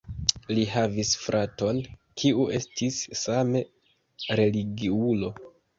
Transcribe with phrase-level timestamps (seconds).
[0.59, 1.83] Li havis fraton,
[2.23, 3.65] kiu estis same
[4.43, 5.37] religiulo.